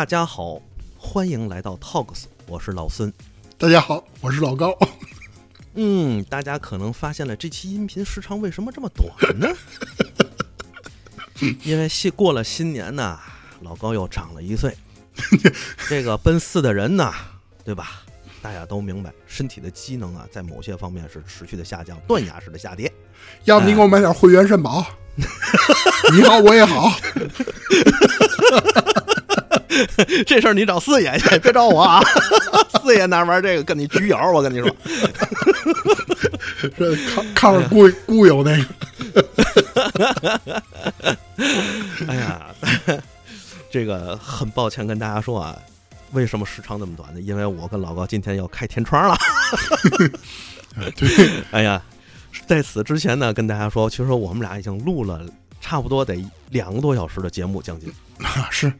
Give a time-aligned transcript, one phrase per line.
[0.00, 0.58] 大家好，
[0.96, 3.12] 欢迎来到 Talks，我是老孙。
[3.58, 4.74] 大家好，我是老高。
[5.76, 9.46] 嗯，大家可能发现了这期音频时长为什么这么短呢？
[11.64, 13.18] 因为新过了新年呐，
[13.60, 14.74] 老高又长了一岁。
[15.86, 17.12] 这个奔四的人呐，
[17.62, 18.00] 对吧？
[18.40, 22.90] 大家都明白，身体的机能啊，在某些方面是持续的下降，断崖式的下跌。
[23.44, 24.82] 要不你给我买点会员肾宝？
[26.14, 26.90] 你好，我也好。
[30.26, 32.02] 这事儿你找四爷去， 别找我啊！
[32.82, 34.70] 四爷哪玩这个，跟你局友，我跟你说。
[36.76, 38.64] 这看看着固固有那个。
[42.08, 42.46] 哎呀，
[43.70, 45.56] 这个很抱歉跟大家说啊，
[46.12, 47.20] 为什么时长那么短呢？
[47.20, 49.16] 因为我跟老高今天要开天窗了。
[50.96, 51.82] 对，哎呀，
[52.46, 55.20] 在此之前呢，跟大家说，其实我们俩已经录了
[55.60, 56.16] 差不多得
[56.50, 57.92] 两个多小时的节目，将近。
[58.22, 58.72] 啊，是。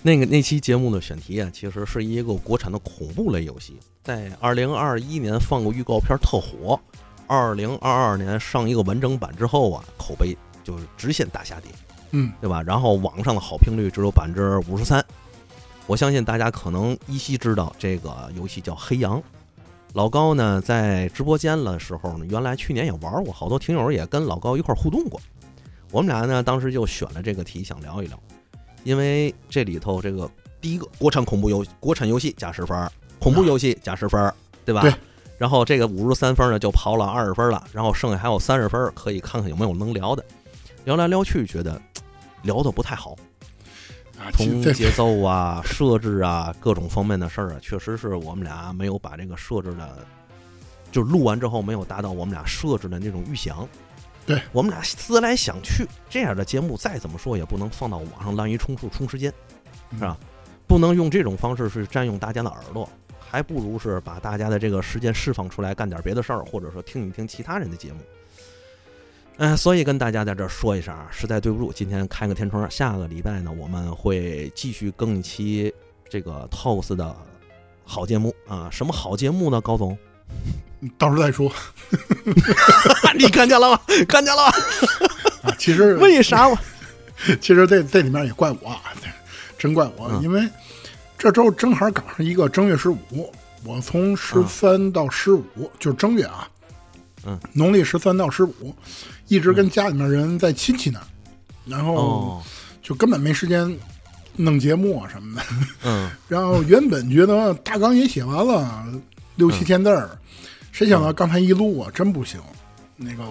[0.00, 6.78] 那个那期节目的选题啊，其实是一个国产的恐怖类游戏，在二零二一年放过预告片特火，
[7.26, 11.72] 二零二二年上一个完整版之后啊，口碑就直线大下跌，
[12.12, 12.62] 嗯，对吧？
[12.62, 15.04] 然后网上的好评率只有百分之五十三，
[15.88, 19.18] 我相信大家可能依稀知道这个游戏叫《黑羊》。
[19.94, 25.20] 老高呢在直播间的时候呢，原来去年也玩过，好多听友也跟老高一块互动过，
[25.90, 28.18] 我们俩呢当时就选了这个题想聊一聊。
[28.84, 34.32] 因为这里头这个第一个国产恐怖游国产游戏加十分，恐怖游戏加十分，
[34.64, 34.82] 对吧？
[34.82, 34.92] 对。
[35.36, 40.24] 然后这个五十三分呢就刨了二十分了，然后剩下还有三十分，可以看看有没有能聊的。
[40.84, 41.80] 聊来聊去觉得
[42.42, 43.14] 聊的不太好，
[44.32, 49.98] 从节奏啊、设置啊各种方面的事儿啊，确实是我们俩没有把这个设置的，
[50.90, 53.68] 就录完之后没有达到我们俩设置的那种预想。
[54.28, 59.32] 对我们俩思来想去，这样的节目再怎么说也不能放到网上滥竽充数充时间，
[59.92, 60.16] 是吧？
[60.66, 62.86] 不能用这种方式去占用大家的耳朵，
[63.18, 68.00] 还不如是把大家的这个时间释放出来干点别的事儿，或者说听一听其他人的节目。
[69.38, 75.72] 嗯，所以跟大家在这儿说一声啊，实在对不住，今天开个天窗，下个礼拜呢我们会继续更一期
[76.06, 77.16] 这个 TOS 的
[77.84, 79.58] 好节目啊，什么好节目呢？
[79.60, 79.96] 高总。
[80.96, 81.52] 到时候再说，
[83.18, 83.80] 你看见了吗？
[84.08, 84.52] 看见了吗？
[85.42, 86.48] 啊，其实 为啥？
[87.40, 88.80] 其实这这里面也怪我，
[89.58, 90.48] 真怪我，因为
[91.18, 93.32] 这周正好赶上一个正月十五，
[93.64, 96.48] 我从十三到十五，就是正月啊，
[97.26, 98.72] 嗯，农历十三到十五，
[99.26, 101.00] 一直跟家里面人在亲戚那，
[101.66, 102.40] 然后
[102.80, 103.76] 就根本没时间
[104.36, 105.46] 弄节目啊什么的，
[105.82, 108.84] 嗯，然后原本觉得大纲也写完了。
[109.34, 110.18] 六七千字儿，
[110.78, 112.40] 谁想到刚才一录啊，真不行。
[112.94, 113.24] 那个，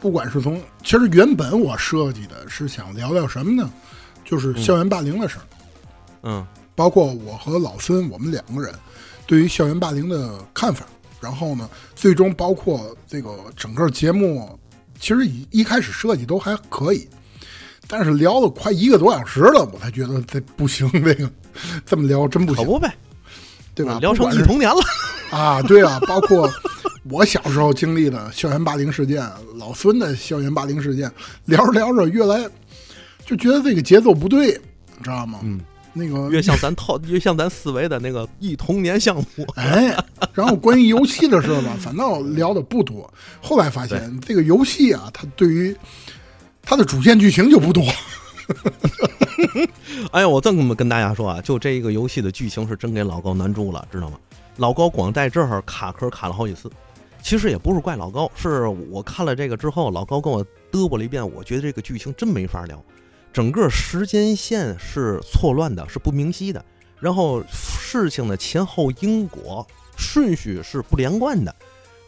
[0.00, 3.70] 不管是从，其实原本我设计的是想聊聊什么呢？
[4.24, 5.44] 就是校园霸凌的事儿。
[6.22, 8.74] 嗯，包括我和老孙我们两个人
[9.26, 10.86] 对于校园霸凌的看法。
[11.20, 14.58] 然后呢，最终包括这个整个节目，
[14.98, 17.06] 其实一一开始设计都还可以，
[17.86, 20.90] 但是聊了快一个多小时了，我才觉得这不行。
[20.90, 21.30] 这个
[21.84, 22.64] 这么聊真不行。
[22.64, 22.94] 可不呗，
[23.74, 23.98] 对吧？
[24.00, 24.80] 聊成一童年了。
[25.30, 26.50] 啊，对啊，包括
[27.10, 29.26] 我小时候经历的校园霸凌事件，
[29.56, 31.10] 老孙的校园霸凌事件，
[31.46, 32.48] 聊着聊着越来
[33.24, 34.48] 就觉得这个节奏不对，
[34.96, 35.40] 你知道吗？
[35.42, 35.60] 嗯，
[35.92, 39.46] 那个越像咱套，越像咱思维的那个忆童年项目。
[39.56, 39.96] 哎，
[40.34, 43.10] 然后关于游戏的事吧， 反倒聊的不多。
[43.40, 45.74] 后来发现这个游戏啊，它对于
[46.62, 47.82] 它的主线剧情就不多。
[50.12, 54.18] 哎呀，我这么跟大家说啊，就这一个游戏的剧情是真给老高难住了，知道吗？
[54.56, 56.68] 老高光在这儿卡壳卡了好几次，
[57.22, 62.82] 其实也不是怪老高，是我看了这个之后，老高跟我嘚啵了一遍，我觉得这个剧情真没法聊，
[63.32, 66.64] 整个时间线是错乱的，是不明晰的，
[67.00, 69.66] 然后事情的前后因果
[69.96, 71.54] 顺序是不连贯的，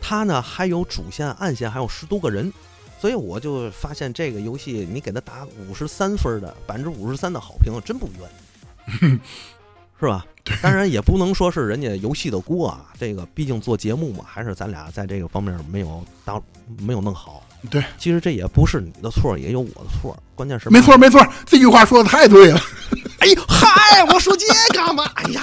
[0.00, 2.52] 他呢还有主线、暗线，还有十多个人，
[3.00, 9.20] 所以我就发现这个游戏你给他打五十三分的百分之五十三的好评，真不冤。
[10.00, 10.24] 是吧？
[10.62, 16.42] 当然也不能说是人家游戏的锅啊，这个毕竟做节目嘛，还是咱俩在这个方面没有当
[16.80, 17.42] 没有弄好。
[17.68, 20.16] 对，其实这也不是你的错，也有我的错。
[20.34, 22.60] 关键是没错没错，这句话说的太对了。
[23.18, 25.04] 哎呦嗨，我说这干嘛？
[25.16, 25.42] 哎呀，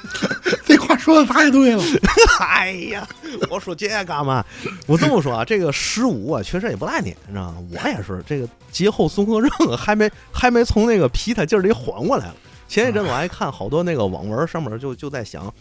[0.64, 1.82] 这话说的太对了。
[2.38, 3.08] 哎呀，
[3.50, 4.44] 我说这干嘛？
[4.86, 7.56] 我这么说啊，这个十五啊，确实也不赖你，你知道吗？
[7.72, 12.34] 我也是这个节后综合症还没还没从那个皮他劲儿里缓过来了。
[12.66, 15.52] 前一阵我还看好多那个网文，上面就就在想，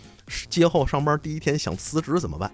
[0.49, 2.51] 节后上班第一天想辞职怎么办？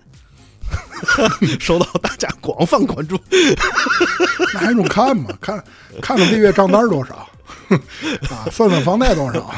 [1.59, 3.17] 受到大家广泛关注，
[4.53, 5.29] 那还用看吗？
[5.41, 5.63] 看
[6.01, 7.27] 看看这月账单多少？
[8.29, 9.51] 啊，算算房贷多少？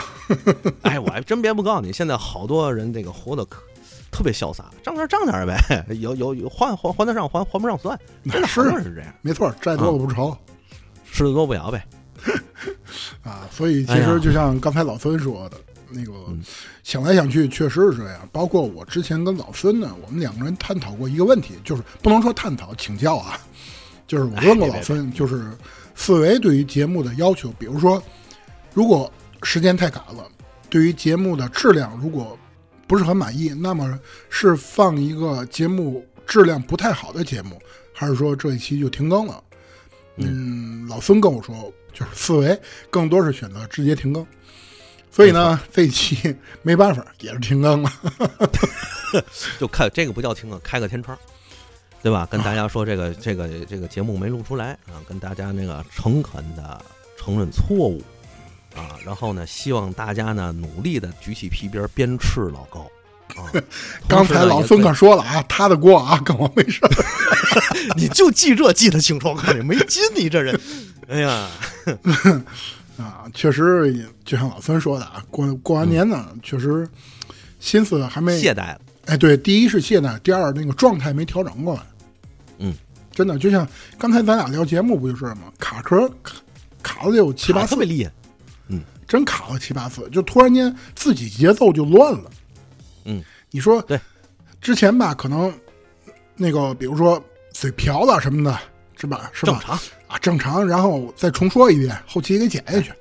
[0.84, 3.62] 哎，我还真别不告诉你，现在好多人这个活的可
[4.12, 7.98] 特别潇洒，挣点挣点呗，有有有还还还得上还，还不上算，
[8.30, 10.38] 真的好多人是这样，没错，债多了不愁，
[11.12, 11.86] 吃的多不了呗。
[13.24, 15.58] 啊，所以其实就像刚才老孙说的，
[15.90, 16.42] 那个嗯
[16.84, 18.28] 想来想去，确实是这样。
[18.32, 23.40] 包括我之前跟老孙呢，我们两个人探讨过一个问题，就是不能说探讨，请教啊，
[24.08, 25.52] 就是我问过老孙，就是
[25.96, 28.02] 四维对于节目的要求，比如说，
[28.74, 29.12] 如果
[29.44, 30.28] 时间太赶了，
[30.70, 32.38] 对于节目的质量如果
[32.88, 37.62] 不是很满意，那么是放一个节目质量不太好的节目，
[37.94, 39.44] 还是说这一期就停更了？
[40.18, 42.60] 嗯，老孙跟我说，就是四维
[42.90, 44.26] 更多是选择直接停更，
[45.10, 47.92] 所以呢，这一期没办法也是停更了。
[49.60, 51.18] 就看这个不叫停更，开个天窗，
[52.02, 52.28] 对吧？
[52.30, 56.84] 跟大家说这个 这个这个节目没录出来啊，跟大家那个诚恳的
[57.18, 58.02] 承认错误
[58.76, 62.82] 啊，然后呢，希望大家呢努力的举起皮鞭鞭斥老高
[63.36, 63.52] 啊。
[64.08, 66.90] 刚才老孙可可说了啊，他的锅啊，跟我没事儿。
[67.98, 70.60] 你就记这记得清楚，我告诉你没劲，你这人，
[71.08, 71.50] 哎呀，
[72.98, 76.88] 啊，确实也就像老孙说的啊，过过完年呢，确实
[77.60, 78.82] 心思还没懈怠了。
[79.06, 81.82] 哎，对，第一是懈怠，第二那个状态没调整过来。
[82.60, 82.74] 嗯，
[83.12, 83.68] 真的就像
[83.98, 85.52] 刚才咱俩聊节目不就是吗？
[85.60, 86.36] 卡壳卡
[86.84, 87.68] 卡了有七八次。
[87.68, 88.12] 卡特别，厉害，
[88.68, 88.82] 嗯。
[89.08, 92.32] 真卡了七八次，就突然间自己节奏就乱了。
[93.04, 94.00] 嗯，你说对，
[94.62, 95.54] 之前吧，可能
[96.38, 97.22] 那个比如说
[97.62, 98.58] 嘴瓢了什么的，
[99.00, 99.30] 是吧？
[99.32, 99.52] 是吧？
[99.52, 99.76] 正常。
[100.08, 102.92] 啊，正常，然后再重说一遍，后期给剪下去。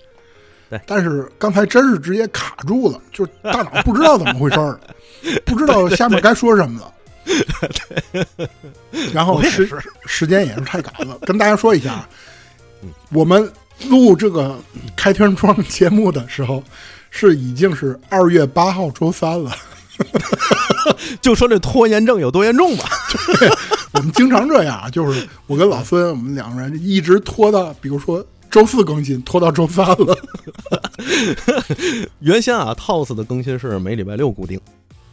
[0.68, 4.78] 对但是刚才真是直接卡住了，就是大脑不知道怎么回事儿，
[5.46, 6.92] 不知道下面该说什么了。
[9.14, 9.66] 然后时
[10.04, 12.06] 时间也是太赶了，跟大家说一下，
[12.82, 13.50] 嗯我们
[13.88, 14.60] 录这个
[14.94, 16.62] 开天窗 节目的时候，
[17.08, 19.56] 是已经是二月八号周三了。
[21.20, 22.84] 就说这拖延症有多严重吧。
[23.92, 30.16] 我们经常这样，就是我跟老孙，我们两个人一直拖到，比如说周四更新，拖到周三了。
[32.20, 34.60] 原先啊，TOS 的更新是每礼拜六固定，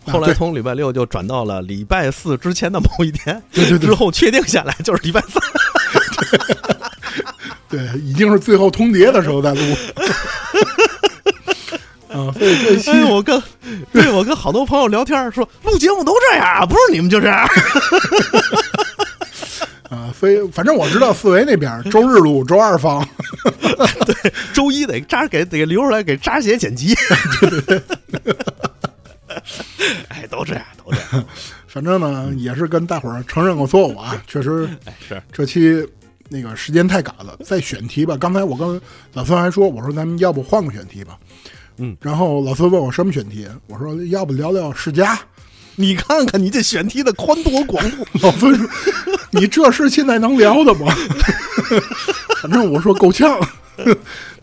[0.05, 5.41] 啊后来从礼拜六就转到了礼拜四之前的某一天，对对对之后确定下来就是礼拜三。
[7.69, 9.61] 对，已经是最后通牒的时候再录。
[12.09, 13.41] 啊，所以这期哎，我跟
[13.91, 17.47] 对我跟好多朋友聊天说，录节目都这样啊，不是你们就这样。
[19.89, 23.07] 啊，所以反正我知道四维那边周日录，周二放。
[24.05, 26.93] 对周一得扎给得留出来给扎写剪辑。
[27.39, 28.35] 对对对
[30.09, 31.25] 哎，都这样，都这样。
[31.67, 35.87] 反正呢，也是跟大伙儿承认过错误啊，确实哎，是这期
[36.27, 37.37] 那个时间太赶了。
[37.45, 38.81] 再选题吧，刚才我跟
[39.13, 41.17] 老孙还说，我说咱们要不换个选题吧。
[41.77, 45.19] 嗯，然后老孙问我什么选题，我说要不聊聊世家。
[45.79, 48.67] 你看看你这选题的宽度和广度， 老孙说
[49.29, 50.91] ：“你这是现在能聊的吗？”
[52.41, 53.39] 反正我说够呛，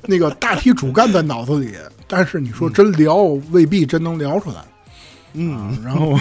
[0.03, 1.75] 那个大体主干在脑子里，
[2.07, 3.17] 但是你说真聊，
[3.51, 4.57] 未必真能聊出来。
[5.33, 6.17] 嗯，然后，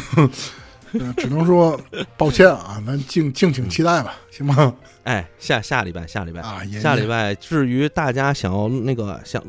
[0.94, 1.80] 呃只能说
[2.18, 4.74] 抱歉啊，咱敬敬请期待吧，行吗？
[5.04, 9.44] 哎，下下礼拜，下礼拜啊下礼拜，至于大家想要那个想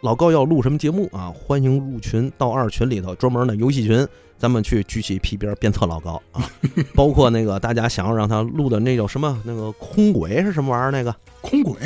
[0.00, 4.06] 老高要录什么节目啊，欢迎入群到二群里头专门的游戏群，
[4.38, 6.48] 咱们去举起皮鞭鞭策老高啊。
[6.94, 10.90] 包括那个大家想要让他录的那叫什么那个空轨是什么玩意儿？
[10.90, 11.76] 那个空轨，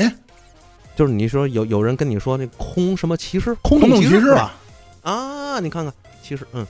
[0.94, 4.54] 就是你说有有人跟你说那空什么骑士，空空洞洞骑士士是吧？
[5.02, 5.92] 啊，你看看，
[6.22, 6.66] 骑士嗯。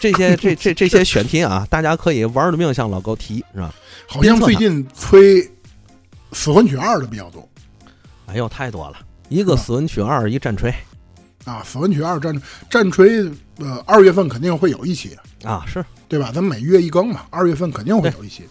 [0.00, 3.74] 这些这这 这些选题啊，大家可以玩了命向老高提，是吧？
[4.06, 5.42] 好像最近催
[6.32, 7.46] 《死魂曲二》的比较多
[8.26, 8.96] 哎呦，太多了，
[9.32, 10.70] 一个死文曲二，一战锤
[11.46, 16.30] 啊，《死文曲二》战战锤，呃，二月份肯定会有一期，啊，是对吧？
[16.34, 18.46] 咱每月一更嘛，二月份肯定会有一期。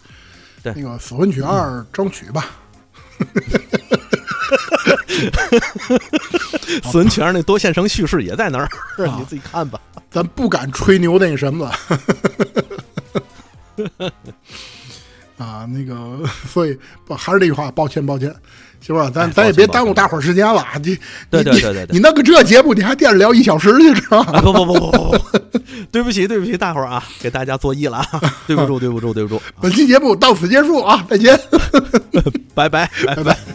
[0.63, 2.50] 对那个《死文曲二》争取吧。
[6.83, 8.65] 死文曲二那多线程叙事也在那儿，
[9.07, 9.79] 啊你自己看吧。
[10.09, 11.75] 咱不敢吹牛那什么了。
[15.41, 18.31] 啊，那个，所以不还是那句话，抱歉，抱歉，
[18.79, 19.10] 行吧？
[19.13, 20.63] 咱哎咱也别耽误大伙儿时间了。
[20.83, 20.98] 你
[21.29, 24.33] 对你对对对对你弄个这节目，你还惦着聊一小时去，知道吗？
[24.38, 25.60] 啊不不不不不不，
[25.91, 31.39] 对不起对不起，大伙儿啊，给大家作揖了啊，对不住对不住对不住， 本期节目到此结束啊，再见，
[32.53, 33.50] 拜拜拜拜拜。